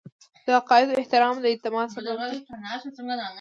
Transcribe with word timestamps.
د 0.45 0.47
عقایدو 0.59 0.97
احترام 0.99 1.35
د 1.39 1.45
اعتماد 1.51 1.87
سبب 1.95 2.15
دی. 2.31 2.39